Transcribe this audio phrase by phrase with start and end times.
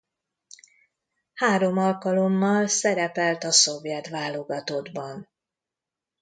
[1.33, 5.29] Három alkalommal szerepelt a szovjet válogatottban.